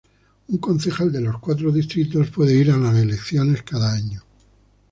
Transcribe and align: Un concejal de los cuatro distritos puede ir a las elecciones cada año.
Un 0.49 0.57
concejal 0.57 1.11
de 1.11 1.21
los 1.21 1.37
cuatro 1.37 1.71
distritos 1.71 2.31
puede 2.31 2.55
ir 2.55 2.71
a 2.71 2.77
las 2.77 2.95
elecciones 2.97 3.61
cada 3.61 3.93
año. 3.93 4.23